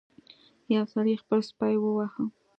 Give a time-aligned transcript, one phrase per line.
[0.75, 2.23] یو سړي خپل سپی وواهه.